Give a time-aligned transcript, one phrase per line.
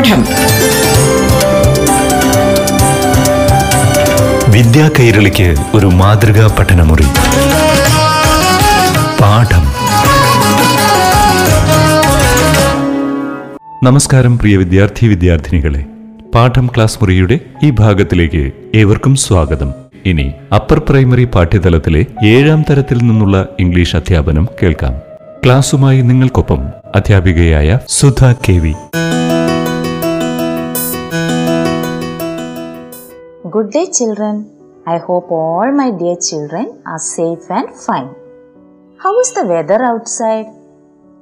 [0.00, 0.24] പാഠം.
[4.52, 7.02] വിദ്യാ കൈരളിക്ക് ഒരു മാതൃകാ പഠനമുറി.
[9.20, 9.64] പാഠം.
[13.84, 15.84] നമസ്കാരം പ്രിയ വിദ്യാർത്ഥി വിദ്യാർത്ഥിനികളെ.
[16.34, 19.72] പാഠം ക്ലാസ് മുറിയുടെ ഈ ഭാഗത്തിലേക്ക് ഏവർക്കും സ്വാഗതം.
[20.06, 24.94] ഇനി അപ്പർ പ്രൈമറി പാഠ്യതലത്തിലെ ഏഴാം തരത്തിൽ നിന്നുള്ള ഇംഗ്ലീഷ് അധ്യാപനം കേൾക്കാം.
[25.44, 26.60] ക്ലാസുമായി നിങ്ങൾക്കൊപ്പം
[26.96, 28.72] അധ്യാപികയായ Sudha K V.
[33.50, 34.34] Good day, children.
[34.86, 38.10] I hope all my dear children are safe and fine.
[39.00, 40.48] How is the weather outside?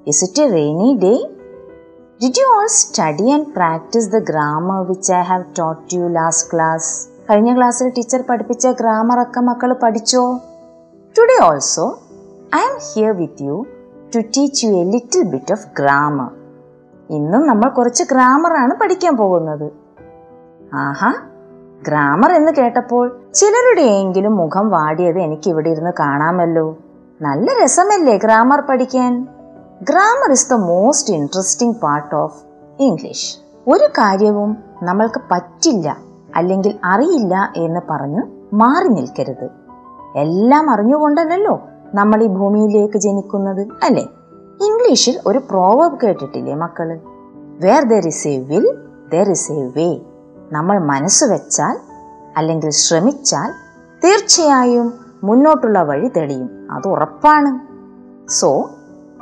[0.07, 1.19] Is it a rainy day?
[2.21, 6.85] Did you all study and practice the grammar which I have taught you last class?
[7.29, 10.23] കഴിഞ്ഞ ക്ലാസ്സിൽ teacher പഠിപ്പിച്ച grammar ഒക്കെ മക്കൾ പഠിച്ചോ
[11.15, 11.87] today also
[12.61, 13.57] I am here with you
[14.15, 16.31] to teach you a little bit of grammar
[17.19, 19.69] ഇന്നും നമ്മൾ കുറച്ച് ഗ്രാമറാണ് പഠിക്കാൻ പോകുന്നത്
[20.85, 21.11] ആഹാ
[21.87, 26.77] ഗ്രാമർ എന്ന് കേട്ടപ്പോൾ ചിലരുടെയെങ്കിലും മുഖം വാടിയത് എനിക്ക് ഇവിടെ ഇരുന്ന് കാണാമല്ലോ.
[27.23, 29.27] നല്ല രസമല്ലേ ഗ്രാമർ പഠിക്കാൻ?
[29.83, 32.43] Grammar is the most interesting part of
[32.83, 35.97] English ഒരു കാര്യവും നമ്മൾക്ക് പറ്റില്ല
[36.35, 38.23] അല്ലെങ്കിൽ അറിയില്ല എന്ന് പറഞ്ഞ്
[38.55, 39.51] മാറി നിൽക്കരുത്.
[40.17, 41.61] എല്ലാം അറിഞ്ഞുകൊണ്ടല്ലോ
[41.95, 44.07] നമ്മൾ ഈ ഭൂമിയിലേക്ക് ജനിക്കുന്നത് അല്ലേ?
[44.61, 46.99] ഇംഗ്ലീഷിൽ ഒരു പ്രോവർബ് കേട്ടിട്ടില്ലേ മക്കൾ?
[47.61, 48.77] Where there is a will
[49.13, 50.01] there is a way
[50.53, 51.79] നമ്മൾ മനസ്സ് വെച്ചാൽ
[52.37, 53.53] അല്ലെങ്കിൽ ശ്രമിച്ചാൽ
[54.05, 56.73] തീർച്ചയായും മുന്നോട്ടുള്ള വഴി തെളിയും.
[56.73, 57.69] അത് ഉറപ്പാണ്.
[58.31, 58.71] So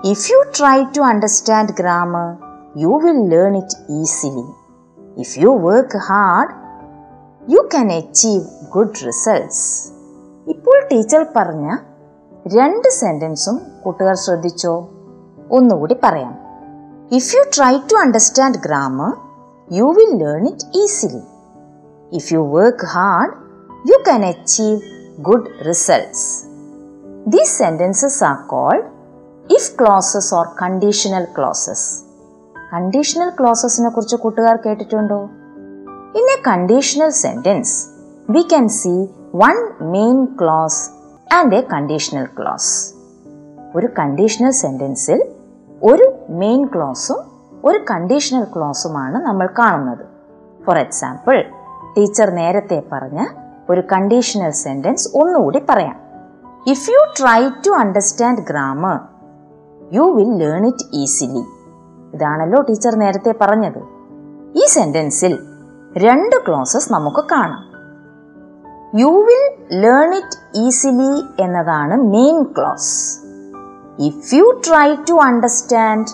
[0.04, 2.36] if you try to understand grammar
[2.76, 4.46] you will learn it easily
[5.20, 6.50] if you work hard
[7.52, 9.88] you can achieve good results
[10.50, 11.76] ഇപ്പോൾ ടീച്ചർ പറഞ്ഞ
[12.46, 14.88] രണ്ട് സെന്റൻസും കൂട്ടുകാർ ശ്രദ്ധിച്ചോ?
[15.50, 16.38] ഒന്നുകൂടി പറയാം.
[17.12, 19.25] If you try to understand grammar
[19.67, 21.23] you will learn it easily.
[22.11, 23.31] If you work hard,
[23.85, 24.79] you can achieve
[25.23, 26.21] good results.
[27.27, 28.85] These sentences are called
[29.49, 31.83] if clauses or conditional clauses.
[32.73, 35.17] Conditional ക്ലോസസിനെ കുറിച്ച് കൂട്ടുകാർ കേട്ടിട്ടുണ്ടോ
[36.19, 37.73] in a conditional sentence
[38.29, 38.93] we can see
[39.41, 39.57] one
[39.95, 40.79] main clause
[41.37, 42.71] and a conditional clause
[43.75, 45.19] ഒരു conditional സെന്റൻസിൽ
[45.81, 46.07] ഒരു
[46.43, 47.19] main ക്ലോസും
[47.66, 50.04] ഒരു conditional ക്ലോസുമാണ് നമ്മൾ കാണുന്നത്.
[50.66, 51.44] For example
[51.96, 53.26] teacher നേരത്തെ പറഞ്ഞ
[53.70, 55.96] ഒരു കണ്ടീഷണൽ സെന്റൻസ് ഒന്നുകൂടി പറയാം.
[56.66, 58.98] If you try to understand grammar
[59.92, 61.44] you will learn it easily
[62.16, 63.80] ഇതാണല്ലോ ടീച്ചർ നേരത്തെ പറഞ്ഞത്.
[64.58, 65.38] ഈ സെന്റൻസിൽ
[65.96, 67.64] രണ്ട് ക്ലോസസ് നമുക്ക് കാണാം.
[69.00, 73.20] You will learn it easily എന്നതാണ് main clause
[73.98, 76.06] if you try to understand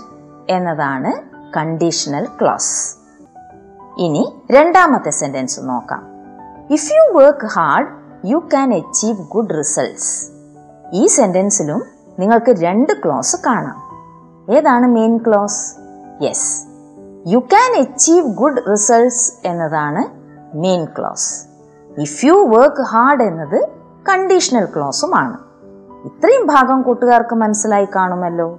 [0.51, 2.97] എന്നതാണ് കണ്ടീഷണൽ ക്ലോസ്
[3.99, 6.03] ഇനി രണ്ടാമത്തെ സെന്റൻസ് നോക്കാം.
[6.71, 7.89] If you work hard
[8.25, 10.31] you can achieve good results
[10.93, 11.83] ഈ സെന്റൻസിലും
[12.19, 13.79] നിങ്ങൾക്ക് രണ്ട് ക്ലോസ് കാണാം.
[14.55, 15.77] ഏതാണ് main clause
[16.25, 16.65] yes
[17.27, 20.03] you can achieve good results എന്നതാണ്
[20.57, 21.47] main clause
[21.99, 23.69] if you work hard എന്നത്
[24.09, 25.37] കണ്ടീഷണൽ ക്ലോസുമാണ്
[26.05, 28.59] ഇത്രയും ഭാഗം കൂട്ടുകാർക്ക് മനസ്സിലായി കാണുമല്ലോ.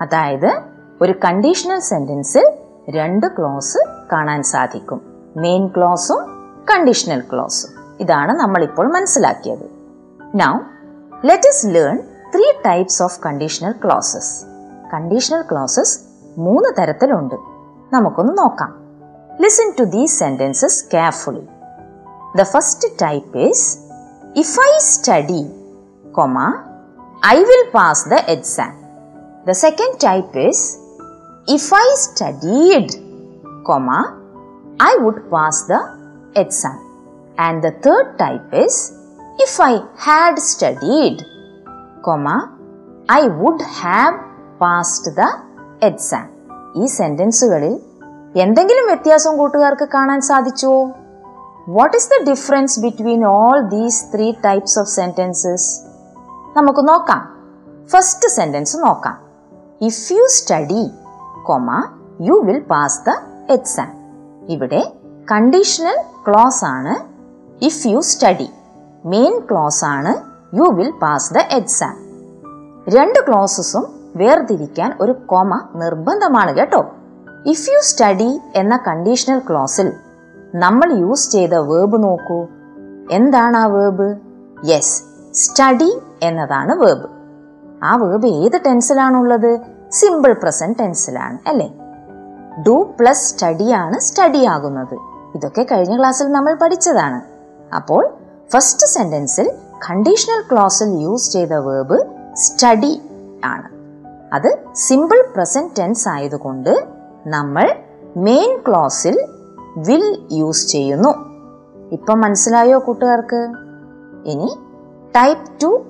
[0.00, 2.52] അതായത് ഒരു കണ്ടീഷണൽ സെന്റൻസിൽ
[2.90, 3.78] രണ്ട് ക്ലോസ്
[4.12, 5.00] കാണാൻ സാധിക്കും.
[5.36, 6.20] മെയിൻ ക്ലോസും
[6.70, 7.70] കണ്ടീഷണൽ ക്ലോസും
[8.00, 9.66] ഇതാണ് നമ്മൾ ഇപ്പോൾ മനസ്സിലാക്കിയത്.
[10.34, 10.58] Now
[11.24, 12.02] let us learn
[12.34, 14.44] three types of conditional clauses
[14.94, 15.98] conditional clauses
[16.38, 17.34] മൂന്ന് തരത്തിലുണ്ട്.
[17.92, 18.72] നമുക്കൊന്ന് നോക്കാം.
[19.40, 21.48] Listen to these sentences carefully
[22.36, 23.78] the first type is
[24.36, 25.50] if I study
[26.12, 26.54] comma
[27.26, 28.72] I will pass the exam
[29.46, 30.85] the second type is
[31.48, 32.88] if I studied,
[33.64, 33.98] comma,
[34.80, 35.80] I would pass the
[36.34, 36.78] exam.
[37.38, 38.74] And the third type is
[39.38, 41.18] if I had studied,
[42.04, 42.36] comma,
[43.08, 44.14] I would have
[44.60, 45.28] passed the
[45.82, 46.26] exam.
[46.76, 47.74] ഈ സെന്റൻസുകളിൽ
[48.34, 50.80] എന്തെങ്കിലും വ്യത്യാസം കൂട്ടുകാർക്ക് കാണാൻ സാധിച്ചുവോ
[51.76, 55.68] what is the difference between all these three types of sentences
[56.56, 57.22] നമുക്ക് നോക്കാം
[57.94, 59.16] first sentence നോക്കാം
[59.88, 60.82] if you study
[61.48, 61.70] comma
[62.20, 63.12] you will pass the
[63.52, 63.90] exam
[64.48, 64.80] ഇവിടെ
[65.32, 65.96] conditional
[66.26, 66.94] clause ആണ്
[67.64, 68.48] if you study
[69.04, 70.12] main clause ആണ്
[70.58, 71.94] you will pass the exam
[72.88, 73.84] രണ്ട് ക്ലോസസും
[74.16, 76.82] വേർതിരിക്കാൻ ഒരു കോമ നിർബന്ധമാണ് കേട്ടോ.
[77.46, 79.88] ഇഫ് യു സ്റ്റഡി എന്ന കണ്ടീഷണൽ ക്ലോസിൽ
[80.54, 82.38] നമ്മൾ യൂസ് ചെയ്ത വേർബ് നോക്കൂ.
[83.10, 84.06] എന്താണ് ആ വേർബ്
[84.70, 84.94] യെസ്
[85.34, 85.90] സ്റ്റഡി
[86.22, 87.08] എന്നതാണ് വേർബ്
[87.84, 89.50] ആ വേർബ് ഏത് ടെൻസിലാണുള്ളത്
[89.90, 91.72] സിമ്പിൾ പ്രസന്റ് ടെൻസിലാണ് അല്ലേ?
[92.62, 94.98] ഡു പ്ലസ് സ്റ്റഡി ആണ് സ്റ്റഡി ആകുന്നത്.
[95.34, 97.20] ഇതൊക്കെ കഴിഞ്ഞ ക്ലാസ്സിൽ നമ്മൾ പഠിച്ചതാണ്.
[97.74, 98.14] അപ്പോൾ
[98.52, 99.52] ഫസ്റ്റ് സെന്റൻസിൽ
[99.90, 103.02] കണ്ടീഷണൽ ക്ലോസിൽ യൂസ് ചെയ്ത വേർബ് സ്റ്റഡി
[103.44, 103.76] ആണ്.
[104.34, 106.86] അത് സിമ്പിൾ പ്രസന്റ് ടെൻസ് ആയതുകൊണ്ട്
[107.26, 107.76] നമ്മൾ
[108.16, 109.26] മെയിൻ ക്ലോസിൽ
[109.76, 111.08] വിൽ യൂസ് ചെയ്യുന്നു.
[111.92, 113.52] ഇപ്പം മനസ്സിലായോ കൂട്ടുകാർക്ക്?
[114.24, 114.56] ഇനി
[115.16, 115.84] ടൈപ്പ് ടു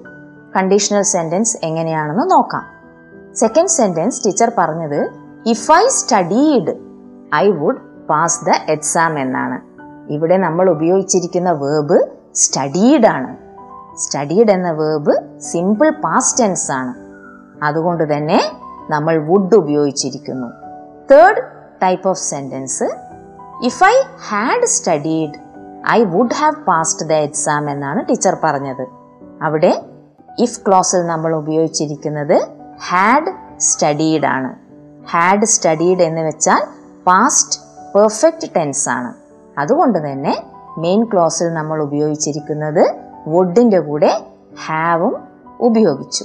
[0.57, 2.76] കണ്ടീഷണൽ സെന്റൻസ് എങ്ങനെയാണെന്ന് നോക്കാം.
[3.41, 5.01] സെക്കൻഡ് സെന്റൻസ് ടീച്ചർ പറഞ്ഞത്
[5.47, 6.73] if I studied
[7.35, 9.59] I would pass the exam എന്നാണ്.
[10.15, 11.99] ഇവിടെ നമ്മൾ ഉപയോഗിച്ചിരിക്കുന്ന വേർബ്
[12.35, 13.37] സ്റ്റഡീഡ് ആണ്.
[13.97, 16.95] സ്റ്റഡീഡ് എന്ന വേർബ് സിമ്പിൾ പാസ്റ്റ് ടെൻസ് ആണ്.
[17.63, 18.41] അതുകൊണ്ട് തന്നെ
[18.91, 20.49] നമ്മൾ would ഉപയോഗിച്ചിരിക്കുന്നു.
[21.11, 21.43] Third
[21.83, 22.89] type of sentence
[23.63, 23.95] if I
[24.29, 25.37] had studied
[25.91, 28.85] I would have passed the exam എന്നാണ് ടീച്ചർ പറഞ്ഞത്.
[29.43, 29.73] അവിടെ
[30.39, 34.55] ഇഫ് ക്ലോസിൽ നമ്മൾ ഉപയോഗിച്ചിരിക്കുന്നത് ഹാഡ് സ്റ്റഡീഡ് ആണ്.
[35.07, 36.63] ഹാഡ് സ്റ്റഡീഡ് എന്ന് വെച്ചാൽ
[37.07, 37.61] പാസ്റ്റ്
[37.95, 39.15] പെർഫെക്റ്റ് ടെൻസ് ആണ്.
[39.59, 40.47] അതുകൊണ്ട് തന്നെ
[40.79, 42.95] മെയിൻ ക്ലോസിൽ നമ്മൾ ഉപയോഗിച്ചിരിക്കുന്നത്
[43.29, 44.27] വുഡിന്റെ കൂടെ
[44.67, 45.17] ഹാവും
[45.61, 46.25] ഉപയോഗിച്ചു.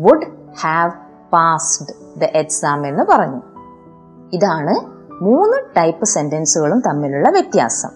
[0.00, 0.26] Would
[0.60, 0.90] have
[1.32, 3.42] passed the exam എന്ന് പറഞ്ഞു.
[4.32, 4.74] ഇതാണ്
[5.24, 7.88] മൂന്ന് ടൈപ്പ് സെന്റൻസുകളും തമ്മിലുള്ള വ്യത്യാസം.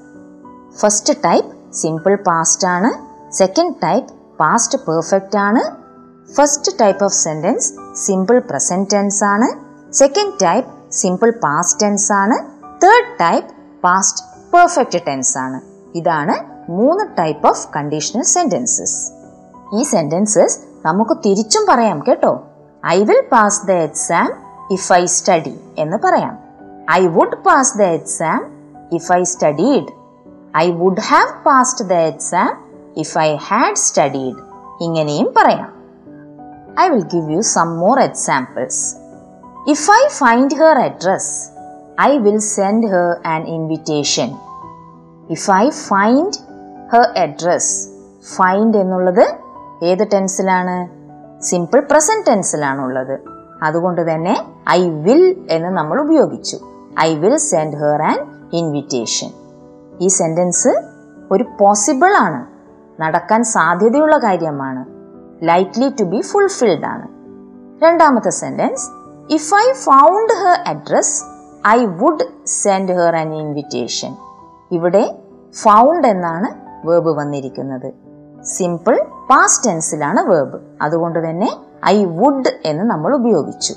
[0.76, 3.08] ഫസ്റ്റ് ടൈപ്പ് സിമ്പിൾ പാസ്റ്റ് ആണ്.
[3.32, 5.88] സെക്കൻഡ് ടൈപ്പ് പാസ്റ്റ് പെർഫെക്റ്റ് ആണ്.
[6.34, 7.72] First type of sentence
[8.04, 9.48] simple present tense ആണ്.
[9.92, 12.36] Second type simple past tense ആണ്.
[12.84, 13.48] Third type
[13.84, 15.60] past perfect tense ആണ്.
[15.94, 16.34] ഇതാണ്
[16.70, 19.12] മൂന്ന് ടൈപ്പ് ഓഫ് കണ്ടീഷണൽ സെന്റൻസസ്
[19.74, 22.42] ഈ സെന്റൻസസ് നമുക്ക് തിരിച്ചും പറയാം കേട്ടോ.
[22.86, 24.28] I will pass the exam
[24.70, 26.38] if I study എന്ന് പറയാം.
[26.90, 28.52] I would pass the exam
[28.92, 29.86] if I studied
[30.56, 32.64] I would have passed the exam
[32.96, 34.38] if I had studied
[34.80, 35.77] ഇങ്ങനെയും പറയാം.
[36.80, 38.96] I will give you some more examples
[39.70, 41.50] if I find her address
[42.00, 44.36] I will send her an invitation
[45.30, 46.38] if I find
[46.92, 47.88] her address
[48.36, 49.38] find എന്നുള്ളത്
[49.82, 50.76] ഏത് ടെൻസിലാണ്
[51.42, 56.56] simple present ടെൻസിലാണുള്ളത് അതുകൊണ്ട് തന്നെ I will എന്ന് നമ്മൾ ഉപയോഗിച്ചു.
[57.00, 58.18] I will send her an
[58.52, 59.30] invitation
[60.00, 60.72] ഈ sentence
[61.30, 62.46] ഒരു possible ആണ്.
[63.02, 64.97] നടക്കാൻ സാധ്യതയുള്ള കാര്യമാണ്.
[65.42, 67.08] ലൈക്ലി ടു ബി ഫുൾഫിൽഡ് ആണ്.
[67.84, 68.90] രണ്ടാമത്തെ sentence
[69.32, 71.24] if I found her address
[71.66, 74.16] I would send her an invitation
[74.70, 75.22] ഇവിടെ
[75.62, 76.48] ഫൗണ്ട് എന്നാണ്
[76.86, 77.92] വേർബ് വന്നിരിക്കുന്നത്.
[78.42, 81.48] സിമ്പിൾ പാസ്റ്റ് ടെൻസിലാണ് വേർബ് അതുകൊണ്ട് തന്നെ
[81.86, 83.74] ഐ വുഡ് എന്ന് നമ്മൾ ഉപയോഗിച്ചു.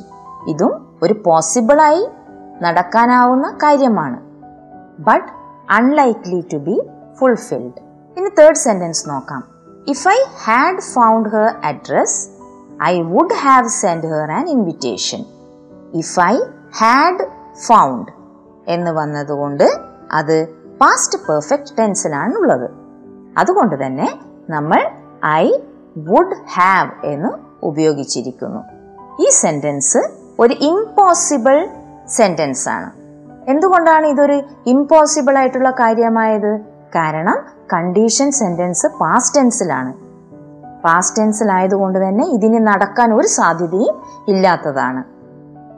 [0.48, 2.08] ഇതും ഒരു പോസിബിളായി
[2.62, 4.20] നടക്കാനാവുന്ന കാര്യമാണ്.
[5.00, 5.28] But
[5.70, 6.82] unlikely to be
[7.20, 7.82] fulfilled
[8.18, 9.51] ഇനി തേർഡ് സെന്റൻസ് നോക്കാം.
[9.88, 12.28] If I had found her address
[12.84, 15.26] I would have send her an invitation
[15.94, 16.40] if I
[16.78, 17.26] had
[17.68, 18.12] found
[18.68, 19.64] എന്ന് വന്നതുകൊണ്ട്
[20.12, 20.48] അത്
[20.82, 22.72] പാസ്റ്റ് പെർഫെക്റ്റ് ടെൻസിലാണ് ഉള്ളത്.
[23.38, 24.20] അതുകൊണ്ട് തന്നെ
[24.50, 24.90] നമ്മൾ
[25.26, 25.54] ഐ
[25.98, 27.30] വുഡ് ഹാവ് എന്ന്
[27.64, 28.62] ഉപയോഗിച്ചിരിക്കുന്നു.
[29.22, 29.98] ഈ സെന്റൻസ്
[30.40, 31.70] ഒരു ഇമ്പോസിബിൾ
[32.08, 32.92] സെന്റൻസ് ആണ്.
[33.50, 36.60] എന്തുകൊണ്ടാണ് ഇതൊരു ഇമ്പോസിബിൾ ആയിട്ടുള്ള കാര്യമായത്?
[36.96, 39.94] കാരണം കണ്ടീഷൻ സെന്റൻസ് പാസ്റ്റ് ടെൻസിലാണ്
[40.84, 43.96] പാസ്റ്റ് ടെൻസിലായതുകൊണ്ട് തന്നെ ഇതിന് നടക്കാൻ ഒരു സാധ്യതയും
[44.28, 45.04] ഇല്ലാത്തതാണ്.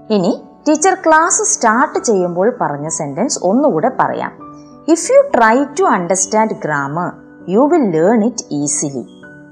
[0.10, 4.32] ഇനി ടീച്ചർ ക്ലാസ് സ്റ്റാർട്ട് ചെയ്യുമ്പോൾ പറഞ്ഞ സെന്റൻസ് ഒന്നുകൂടെ പറയാം.
[4.88, 7.12] If you try to understand grammar
[7.50, 9.04] you will learn it easily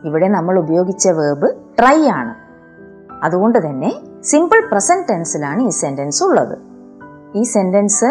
[0.04, 2.34] ഇവിടെ നമ്മൾ ഉപയോഗിച്ച വേർബ് ട്രൈ ആണ്.
[3.24, 3.92] അതുകൊണ്ട് തന്നെ
[4.24, 6.56] സിമ്പിൾ പ്രസന്റ് ടെൻസിലാണ് ഈ സെന്റൻസ് ഉള്ളത്.
[7.36, 8.10] ഈ സെന്റൻസ്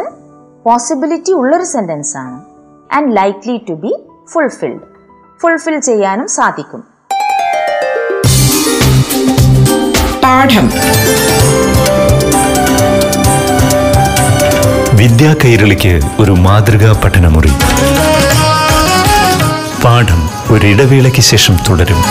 [0.64, 2.38] പോസിബിലിറ്റി ഉള്ളൊരു സെന്റൻസ് ആണ്.
[2.92, 3.92] And likely to be
[4.32, 4.80] fulfilled
[5.42, 6.84] fulfil ചെയ്യാനും സാധിക്കും.
[10.24, 10.70] പാഠം.
[14.96, 17.50] വിദ്യാ കൈരളിക്ക് ഒരു മാതൃകാ പഠനമുറി.
[19.84, 22.02] പാഠം ഒരിടവേളയ്ക്ക് ശേഷം തുടരും.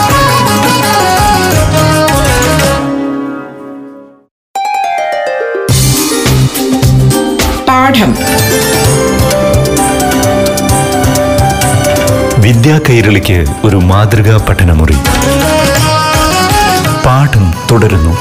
[7.65, 8.38] പാഠം.
[12.49, 14.93] വിദ്യാ കൈരളിക്ക് ഒരു മാതൃകാ പഠനമുറി.
[17.05, 18.11] പാഠം തുടരുന്നു.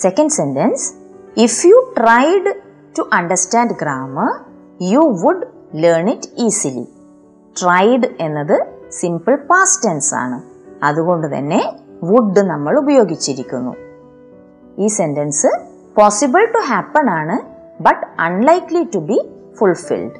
[0.00, 0.92] Second sentence
[1.36, 2.54] if you tried
[2.98, 4.30] to understand grammar
[4.82, 6.88] you would learn it easily
[7.62, 10.40] tried എന്നത് സിമ്പിൾ പാസ്റ്റ് ടെൻസ് ആണ്.
[10.84, 13.76] അതുകൊണ്ട് തന്നെ വുഡ് നമ്മൾ ഉപയോഗിച്ചിരിക്കുന്നു.
[14.78, 15.58] ഈ സെന്റൻസ്
[15.96, 20.18] പോസിബിൾ ടു ഹാപ്പൺ ആണ് but unlikely to be fulfilled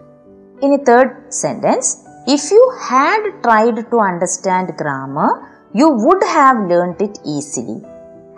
[0.62, 5.30] ഇനി third sentence if you had tried to understand grammar
[5.76, 7.82] you would have learn it easily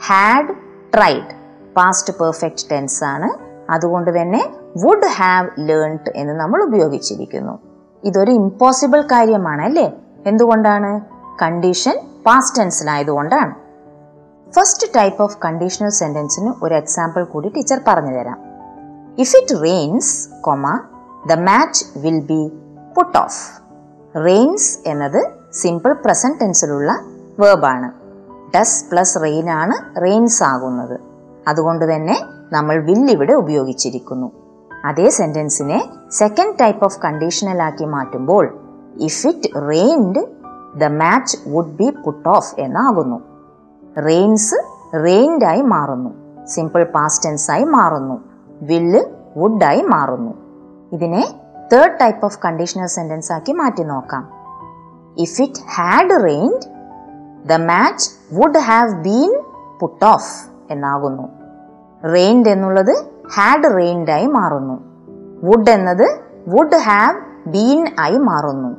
[0.07, 0.49] had
[0.95, 1.39] tried
[1.77, 3.49] past perfect tense ആണ്.
[3.71, 7.59] അതുകൊണ്ട് തന്നെ വുഡ് ഹാവ് ലേൺഡ് എന്ന് നമ്മൾ ഉപയോഗിച്ചിരിക്കുന്നു.
[8.05, 9.93] ഇതൊരു impossible കാര്യമാണ് അല്ലേ?
[10.27, 11.01] എന്തുകൊണ്ടാണ്?
[11.43, 13.55] കണ്ടീഷൻ പാസ്റ്റ് ടെൻസിലായതുകൊണ്ടാണ്
[14.57, 18.48] ഫസ്റ്റ് ടൈപ്പ് ഓഫ് കണ്ടീഷണൽ സെന്റൻസിന് ഒരു എക്സാമ്പിൾ കൂടി ടീച്ചർ പറഞ്ഞു തരാം
[19.19, 20.79] if it rains comma
[21.27, 22.53] the match will be
[22.97, 23.63] put off
[24.25, 26.99] rains എന്നത് സിമ്പിൾ പ്രസന്റ് ടെൻസിലുള്ള
[27.39, 27.89] വേർബാണ്
[28.57, 31.01] ഡസ് പ്ലസ് റെയിൻ ആണ് റെയിൻസ് ആകുന്നത്.
[31.49, 34.33] അതുകൊണ്ട് തന്നെ നമ്മൾ വിൽ ഇവിടെ ഉപയോഗിച്ചിരിക്കുന്നു.
[34.85, 38.59] അതേ സെന്റൻസിനെ സെക്കൻഡ് ടൈപ്പ് ഓഫ് കണ്ടീഷണലാക്കി മാറ്റുമ്പോൾ
[38.97, 40.27] if it rained
[40.79, 43.21] the match would be put off എന്നാകുന്നു.
[44.05, 44.55] റെയിൻസ്
[44.95, 46.11] റെയിൻഡായി മാറുന്നു.
[46.47, 48.28] സിമ്പിൾ പാസ്റ്റ് ടെൻസായി മാറുന്നു.
[48.63, 49.05] വില്ല്
[49.39, 50.35] വുഡായി മാറുന്നു.
[50.93, 51.41] ഇതിനെ
[51.73, 54.29] third type of conditional sentence ആക്കി മാറ്റി നോക്കാം.
[55.19, 56.79] If it had rained
[57.49, 59.41] the match would have been
[59.81, 61.29] put off എന്നാകുന്നു.
[62.13, 64.81] റെയിൻഡ് എന്നുള്ളത് ഹാഡ് റെയിൻഡ് ആയി മാറുന്നു.
[65.45, 68.77] വുഡ് എന്നത് വുഡ് ഹാവ് ബീൻ ആയി മാറുന്നു.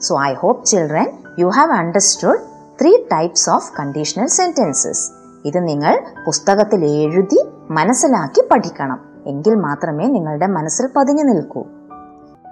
[0.00, 1.06] So I hope children
[1.38, 2.38] you have understood
[2.80, 5.10] three types of conditional sentences
[5.44, 9.09] ഇത് നിങ്ങൾ പുസ്തകത്തിൽ എഴുതി മനസ്സിലാക്കി പഠിക്കണം.
[9.26, 11.64] എങ്കിൽ മാത്രമേ നിങ്ങളുടെ മനസ്സിൽ പതിഞ്ഞു നിൽക്കൂ.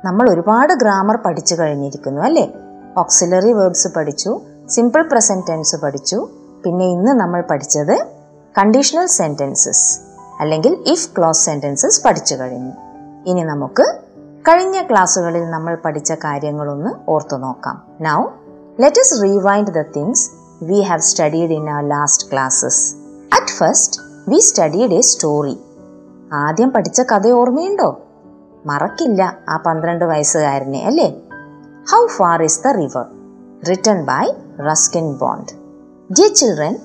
[0.04, 2.52] നമ്മൾ ഒരുപാട് ഗ്രാമർ പഠിച്ചു കഴിഞ്ഞിരിക്കുന്നു അല്ലേ?
[2.98, 6.28] ഓക്സിലറി വേർബ്സ് പഠിച്ചു സിമ്പിൾ പ്രസന്റ് ടെൻസ് പഠിച്ചു
[6.64, 8.06] പിന്നെ ഇന്ന് നമ്മൾ പഠിച്ചത്
[8.58, 10.00] കണ്ടീഷണൽ സെന്റൻസസ്
[10.40, 12.72] അല്ലെങ്കിൽ ഇഫ് ക്ലോസ് സെന്റൻസസ് പഠിച്ചു കഴിഞ്ഞു.
[13.26, 13.82] ഇനി നമുക്ക്
[14.48, 17.82] കഴിഞ്ഞ ക്ലാസ്സുകളിൽ നമ്മൾ പഠിച്ച കാര്യങ്ങളൊന്ന് ഓർത്തു നോക്കാം.
[18.00, 18.24] Now
[19.00, 20.30] let's rewind the things
[20.64, 22.94] we have studied in our last classes
[23.34, 25.67] at first we studied a story.
[26.32, 28.00] ആദ്യം പഠിച്ച കഥ ഓർമ്മയുണ്ടോ?
[28.66, 31.22] മറക്കില്ല ആ പന്ത്രണ്ട് വയസ്സുകാരനെ അല്ലേ?
[31.92, 33.06] How far is the river
[33.68, 34.26] written by
[34.66, 35.52] Ruskin Bond
[36.18, 36.76] dear children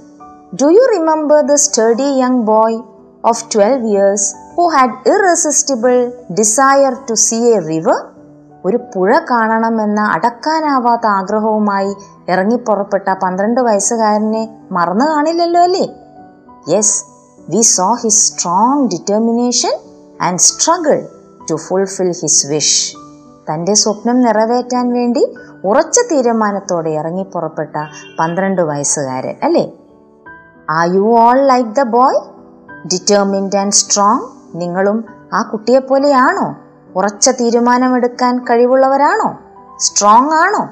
[0.61, 2.79] do you remember the sturdy young boy
[3.25, 8.05] of twelve years who had irresistible desire to see a river
[8.65, 11.95] ഒരു പുഴ കാണണമെന്ന അടക്കാനാവാത്ത ആഗ്രഹവുമായി
[12.29, 15.87] ഇറങ്ങിപ്പുറപ്പെട്ട പന്ത്രണ്ട് വയസ്സുകാരനെ മറന്നു കാണില്ലല്ലോ അല്ലേ?
[16.69, 17.12] Yes
[17.49, 19.73] we saw his strong determination
[20.21, 21.07] and struggle
[21.49, 22.97] to fulfil his wish
[23.51, 27.75] തന്റെ സ്വപ്നം നിറവേറ്റാൻ വേണ്ടി ഉറച്ച തീരുമാനത്തോടെ ഇറങ്ങിപ്പുറപ്പെട്ട
[28.19, 29.73] പന്ത്രണ്ട് വയസ്സുകാരൻ അല്ലേ?
[30.69, 32.19] Are you all like the boy
[32.93, 34.21] determined and strong
[34.55, 36.55] നിങ്ങളും ആ കുട്ടിയെപ്പോലെയാണോ
[36.95, 39.37] ഉറച്ച തീരുമാനമെടുക്കാൻ കഴിവുള്ളവരാണോ?
[39.77, 40.69] സ്ട്രോങ് ആണോ?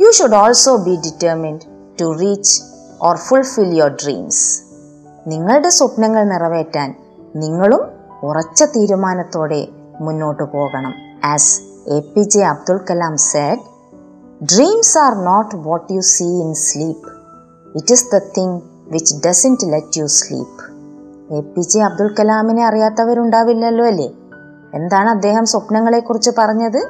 [0.00, 1.60] You should also be determined
[2.00, 2.62] to reach
[3.02, 4.65] or fulfil your dreams
[5.26, 6.94] നിങ്ങളുടെ സ്വപ്നങ്ങൾ നിറവേറ്റാൻ
[7.36, 7.80] നിങ്ങളും
[8.22, 9.68] ഉറച്ച തീരുമാനത്തോടെ
[10.00, 10.94] മുന്നോട്ട് പോകണം.
[11.24, 13.58] As A P J Abdul Kalam said
[14.44, 17.08] dreams are not what you see in sleep
[17.78, 20.62] it is the thing which doesn't let you sleep
[21.34, 24.12] A P J Abdul കലാമിനെ അറിയാത്തവരുണ്ടാവില്ലല്ലോ അല്ലേ?
[24.74, 26.88] എന്താണ് അദ്ദേഹം സ്വപ്നങ്ങളെക്കുറിച്ച് പറഞ്ഞത്?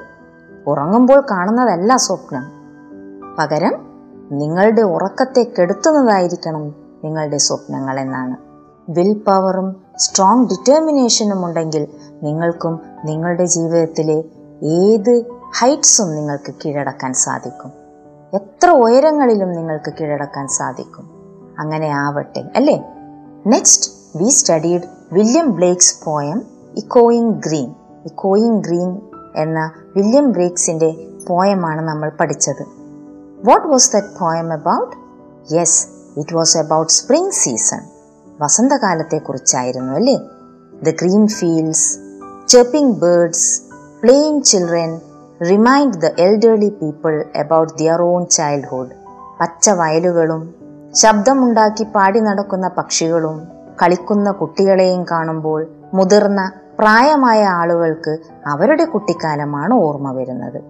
[0.67, 2.45] ഉറങ്ങുമ്പോൾ കാണുന്നതല്ല സ്വപ്നം.
[3.39, 3.75] പകരം
[4.33, 8.37] നിങ്ങളുടെ ഉറക്കത്തെ കെടുത്തുന്നതായിരിക്കണം നിങ്ങളുടെ സ്വപ്നങ്ങൾ എന്നാണ്.
[8.91, 11.89] വിൽ പവറും സ്ട്രോങ് ഡിറ്റർമിനേഷനും ഉണ്ടെങ്കിൽ
[12.23, 14.25] നിങ്ങൾക്കും നിങ്ങളുടെ ജീവിതത്തിലെ
[14.63, 15.25] ഏത്
[15.59, 17.73] ഹൈറ്റ്സും നിങ്ങൾക്ക് കീഴടക്കാൻ സാധിക്കും.
[18.35, 21.11] എത്ര ഉയരങ്ങളിലും നിങ്ങൾക്ക് കീഴടക്കാൻ സാധിക്കും.
[21.59, 22.85] അങ്ങനെ ആവട്ടെ അല്ലേ?
[23.47, 24.83] Next we studied
[25.13, 26.43] William Blake's poem
[26.77, 29.01] ഇക്കോയിങ് green ഇക്കോയിങ് green
[29.37, 32.63] എന്ന വില്യം ബ്രേക്സിന്റെ പോയമാണ് നമ്മൾ പഠിച്ചത്.
[33.45, 34.97] What was that poem about
[35.55, 37.83] yes it was about spring season
[38.41, 40.17] വസന്തകാലത്തെക്കുറിച്ചായിരുന്നു അല്ലേ?
[40.83, 41.99] The green fields
[42.49, 43.63] ചെപ്പിംഗ് birds
[44.03, 45.01] playing children
[45.51, 48.91] remind the elderly people about their on childhood
[49.41, 50.55] പച്ച വയലുകളും
[50.95, 53.49] ശബ്ദമുണ്ടാക്കി പാടി നടക്കുന്ന പക്ഷികളും
[53.83, 60.61] കളിക്കുന്ന കുട്ടികളെയും കാണുമ്പോൾ മുതിർന്ന പ്രായമായ ആളുകൾക്ക് അവരുടെ കുട്ടിക്കാലമാണ് ഓർമ്മ വരുന്നത്.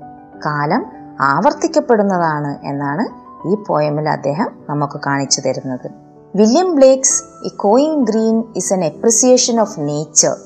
[0.47, 0.87] കാലം
[1.21, 5.91] ആവർത്തിക്കപ്പെടുന്നതാണ് എന്നാണ് ഈ പോയമിൽ അദ്ദേഹം നമുക്ക് കാണിച്ചു തരുന്നത്.
[6.35, 10.37] William Blake's ഇക്കോയിങ് green is an appreciation of nature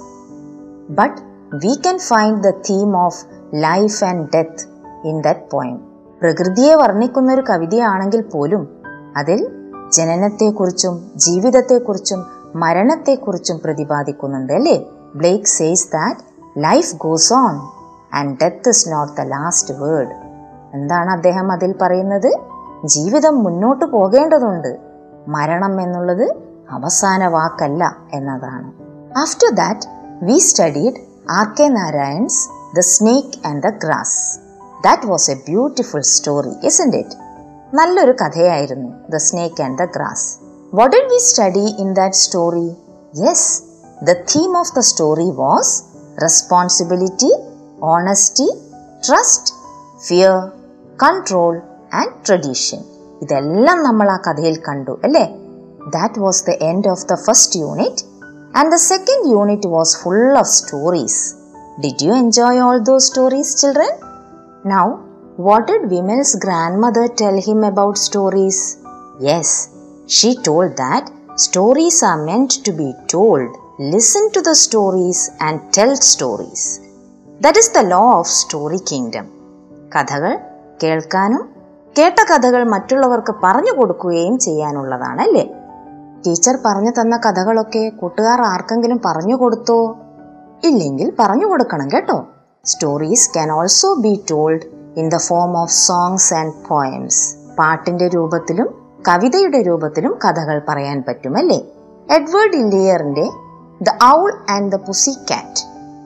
[0.91, 1.21] but
[1.57, 4.67] we can find the theme of life and death
[5.05, 5.81] in that poem
[6.23, 8.69] പ്രകൃതിയെ വർണിക്കുന്ന ഒരു കവിതയാണെങ്കിൽ പോലും
[9.17, 9.49] അതിൽ
[9.93, 14.87] ജനനത്തെക്കുറിച്ചും ജീവിതത്തെക്കുറിച്ചും മരണത്തെക്കുറിച്ചും പ്രതിപാദിക്കുന്നുണ്ട് അല്ലേ?
[15.15, 16.21] Blake says that
[16.59, 17.61] life goes on
[18.15, 20.11] and death is not the last word
[20.75, 22.50] എന്താണ് അദ്ദേഹം അതിൽ പറയുന്നത്?
[22.85, 24.79] ജീവിതം മുന്നോട്ട് പോകേണ്ടതുണ്ട്.
[25.27, 26.37] മരണം എന്നുള്ളത്
[26.71, 28.73] അവസാന വാക്കല്ല എന്നതാണ്.
[29.19, 29.87] After that
[30.25, 30.95] we studied
[31.31, 34.39] R K Narayan's the snake and the grass
[34.83, 37.17] that was a beautiful story isn't it
[37.75, 40.37] നല്ലൊരു കഥയായിരുന്നു the snake and the grass
[40.75, 42.77] what did we study in that story
[43.15, 43.63] yes
[44.05, 45.83] the theme of the story was
[46.23, 47.33] responsibility
[47.83, 48.63] honesty
[49.09, 49.55] trust
[50.09, 50.53] fear
[50.99, 52.81] control and tradition.
[53.23, 55.25] ഇതെല്ലാം നമ്മൾ ആ കഥയിൽ കണ്ടു അല്ലേ?
[55.91, 58.03] That was the end of the first unit
[58.55, 61.21] and the second unit was full of stories
[61.83, 63.93] did you enjoy all those stories children
[64.73, 64.85] now
[65.39, 66.37] what did Vimal's
[66.85, 68.65] grandmother tell him about stories
[69.29, 69.57] yes
[70.09, 73.53] she told that stories are meant to be told
[73.93, 76.67] listen to the stories and tell stories
[77.41, 79.29] that is the law of story kingdom
[79.95, 80.33] കഥകൾ
[80.83, 81.45] കേൾക്കാനും
[81.99, 85.55] കേട്ട കഥകൾ മറ്റുള്ളവർക്ക് പറഞ്ഞു കൊടുക്കുകയും ചെയ്യാനുള്ളതാണ് അല്ലേ?
[86.27, 89.99] Teacher പറഞ്ഞു തന്ന കഥകളൊക്കെ കൂട്ടുകാർ ആർക്കെങ്കിലും പറഞ്ഞു കൊടുത്തോ?
[90.65, 92.27] ഇല്ലെങ്കിൽ പറഞ്ഞു കൊടുക്കണം കേട്ടോ.
[92.65, 94.61] Stories can also be told
[94.97, 98.69] in the form of songs and poems പാട്ടിന്റെ രൂപത്തിലും
[99.09, 101.61] കവിതയുടെ രൂപത്തിലും കഥകൾ പറയാൻ പറ്റുമല്ലേ
[102.11, 103.31] Edward ഇല്ലിയറിന്റെ
[103.83, 105.63] the owl and the pussy cat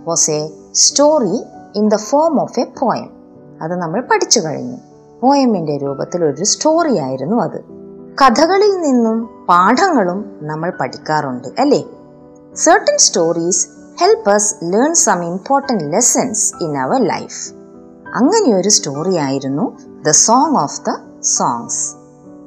[0.09, 1.45] was a story
[1.77, 3.11] in the form of a poem
[3.63, 4.94] അത് നമ്മൾ പഠിച്ചു കഴിഞ്ഞു.
[5.21, 7.61] പോയമിന്റെ രൂപത്തിൽ ഒരു സ്റ്റോറി ആയിരുന്നു അത്.
[8.23, 11.85] കഥകളിൽ നിന്നും പാഠങ്ങളും നമ്മൾ പഠിക്കാറുണ്ട് അല്ലേ?
[12.57, 13.69] Certain stories
[14.01, 17.41] help us learn some important lessons in our life
[18.15, 19.65] അങ്ങനെ ഒരു സ്റ്റോറിയായിരുന്നു
[20.03, 20.91] the song of the
[21.21, 21.97] songs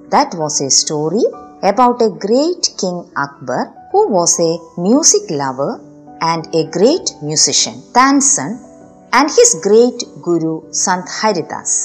[0.09, 1.25] that was a story
[1.63, 5.71] about a great king Akbar who was a music lover
[6.23, 8.59] and a great musician Tansen
[9.13, 11.77] and his great guru Sant Haridas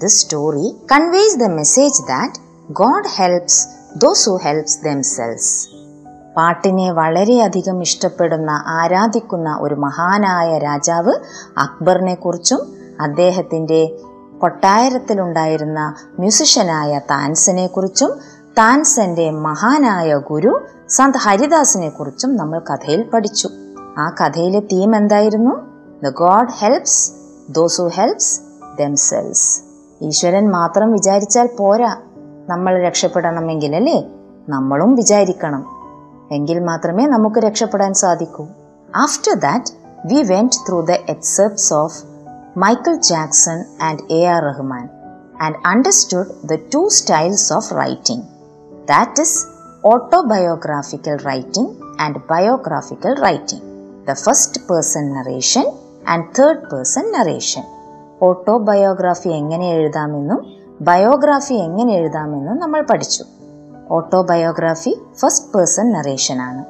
[0.00, 2.32] This story conveys the message that
[2.82, 3.54] God helps
[3.96, 5.46] those who helps themselves.
[6.36, 11.12] പാട്ടിനെ വളരെയധികം ഇഷ്ടപ്പെടുന്ന ആരാധിക്കുന്ന ഒരു മഹാനായ രാജാവ്
[11.58, 13.98] അക്ബറിനെ കുറിച്ചും അദ്ദേഹത്തിന്റെ
[14.38, 18.18] കൊട്ടാരത്തിലുണ്ടായിരുന്ന മ്യൂസിഷ്യനായ താൻസനെ കുറിച്ചും
[18.58, 23.48] താൻസന്റെ മഹാനായ ഗുരു സന്ത് ഹരിദാസിനെ കുറിച്ചും നമ്മൾ കഥയിൽ പഠിച്ചു.
[23.98, 25.54] ആ കഥയിലെ തീം എന്തായിരുന്നു?
[26.04, 27.10] The god helps
[27.50, 28.40] those who helps
[28.78, 29.69] themselves
[30.02, 31.96] ഈശ്വരൻ മാത്രം വിചാരിച്ചാൽ പോരാ.
[32.48, 34.04] നമ്മൾ രക്ഷപ്പെടണമെങ്കിൽ അല്ലേ?
[34.48, 35.66] നമ്മളും വിചാരിക്കണം.
[36.32, 38.46] എങ്കിൽ മാത്രമേ നമുക്ക് രക്ഷപ്പെടാൻ സാധിക്കൂ.
[38.96, 39.72] After that
[40.06, 42.04] we went through the excerpts of
[42.56, 44.88] Michael Jackson and A R Rahman
[45.40, 48.24] and understood the two styles of writing
[48.88, 49.46] that is
[49.84, 53.62] autobiographical writing and biographical writing
[54.08, 55.72] the first person narration
[56.08, 57.62] and third person narration
[58.22, 60.46] autobiography എങ്ങനെ എഴുതാമെന്നും
[60.80, 63.24] biography എങ്ങനെ എഴുതാമെന്നും നമ്മൾ പഠിച്ചു.
[63.90, 66.64] Autobiography first person നറേഷനാണ്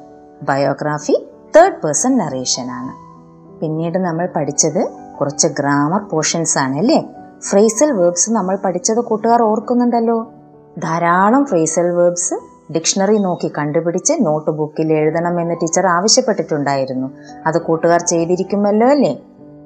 [0.45, 3.11] biography third person നറേഷനാണ്
[3.59, 4.87] പിന്നീട് നമ്മൾ പഠിച്ചത്
[5.19, 7.09] കുറച്ച് ഗ്രാമർ പോർഷൻസ് ആണ് അല്ലേ?
[7.41, 10.31] ഫ്രേസൽ വേർബ്സ് നമ്മൾ പഠിച്ചത് കൂട്ടുകാർ ഓർക്കുന്നുണ്ടല്ലോ.
[10.79, 12.33] ധാരാളം ഫ്രേസൽ വേർബ്സ്
[12.73, 17.11] ഡിക്ഷണറി നോക്കി കണ്ടുപിടിച്ച് നോട്ട് ബുക്കിൽ എഴുതണമെന്ന് ടീച്ചർ ആവശ്യപ്പെട്ടിട്ടുണ്ടായിരുന്നു.
[17.45, 19.17] അത് കൂട്ടുകാർ ചെയ്തിരിക്കുമല്ലോ അല്ലേ?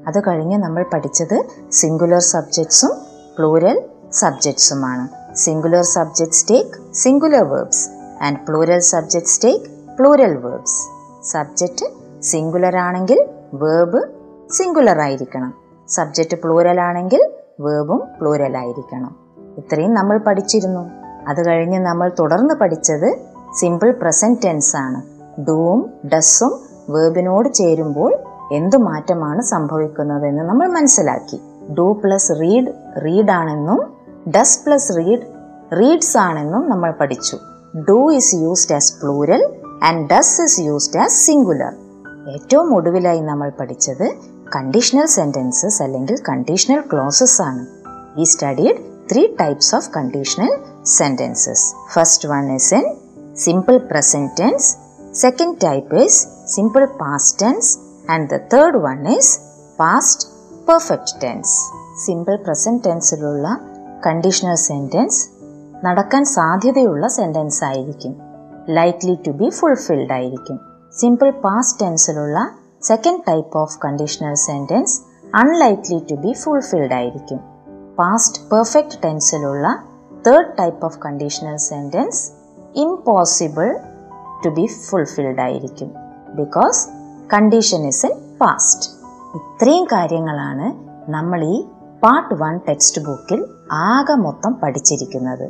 [0.08, 2.92] അത് കഴിഞ്ഞ് നമ്മൾ പഠിച്ചത് സിംഗുലർ സബ്ജക്ട്സും
[3.38, 3.82] plural
[4.14, 7.90] സബ്ജക്ട്സുമാണ് singular subjects take singular verbs
[8.24, 9.66] and plural subjects take
[9.98, 10.80] plural verbs
[11.32, 11.86] subject
[12.24, 14.02] singular ആണെങ്കിൽ വേർബ്
[14.52, 15.54] സിംഗുലർ ആയിരിക്കണം.
[15.90, 19.16] സബ്ജക്റ്റ് പ്ലൂരൽ ആണെങ്കിൽ വേർബും പ്ലൂരൽ ആയിരിക്കണം.
[19.58, 20.90] ഇത്രയും നമ്മൾ പഠിച്ചിരുന്നു.
[21.28, 23.20] അത് കഴിഞ്ഞ് നമ്മൾ തുടർന്ന് പഠിച്ചത്
[23.60, 25.02] സിമ്പിൾ പ്രസന്റ് ടെൻസ് ആണ്.
[25.42, 31.42] ഡൂവും ഡസ്സും വേർബിനോട് ചേരുമ്പോൾ എന്തു മാറ്റമാണ് സംഭവിക്കുന്നതെന്ന് നമ്മൾ മനസ്സിലാക്കി.
[31.74, 32.68] ഡു പ്ലസ് റീഡ്
[33.06, 33.96] റീഡ് ആണെന്നും
[34.30, 35.26] ഡസ് പ്ലസ് റീഡ്
[35.74, 37.38] റീഡ്സ് ആണെന്നും നമ്മൾ പഠിച്ചു.
[37.90, 39.54] Do is used as plural
[39.84, 41.74] and does is used as singular
[42.28, 44.16] ഏറ്റവും ഒടുവിലായി നമ്മൾ പഠിച്ചത്
[44.56, 47.66] കണ്ടീഷണൽ സെന്റൻസസ് അല്ലെങ്കിൽ കണ്ടീഷണൽ ക്ലോസസ് ആണ്.
[48.18, 48.78] We studied
[49.12, 52.96] three types of conditional sentences first one is in
[53.36, 54.78] simple present tense
[55.14, 59.40] second type is simple past tense and the third one is
[59.80, 60.28] past
[60.68, 61.62] perfect tense
[62.06, 63.60] simple present ടെൻസിലുള്ള
[64.06, 65.30] conditional sentence
[65.86, 68.16] നടക്കാൻ സാധ്യതയുള്ള sentence ആയിരിക്കും.
[68.70, 70.60] Likely to be fulfilled ആയിരിക്കും.
[71.00, 75.02] Simple past ടെൻസിലുള്ള second type of conditional sentence
[75.36, 77.40] unlikely to be fulfilled ആയിരിക്കും.
[77.98, 79.84] Past perfect ടെൻസിലുള്ള
[80.28, 82.32] third type of conditional sentence
[82.76, 83.78] impossible
[84.46, 85.94] to be fulfilled ആയിരിക്കും.
[86.36, 86.90] Because
[87.34, 88.90] condition is in past
[89.38, 90.68] ഇത്രയും കാര്യങ്ങളാണ്
[91.12, 91.64] നമ്മൾ ഈ
[92.04, 95.48] part one text ബുക്കിൽ ആകെ മൊത്തം പഠിച്ചിരിക്കുന്നത്.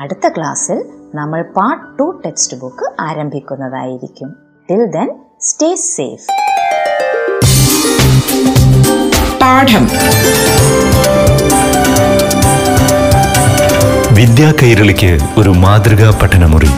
[0.00, 4.30] അടുത്ത ക്ലാസ്സിൽ നമ്മൾ പാർട്ട് ടു ടെക്സ്റ്റ് ബുക്ക് ആരംഭിക്കുന്നതായിരിക്കും
[4.70, 5.08] ടിൽ ദെൻ
[5.40, 6.26] സ്റ്റേ സേഫ്
[14.14, 16.70] വിദ്യാ കൈരളിക്ക് ഒരു മാതൃകാ പഠനമുറി.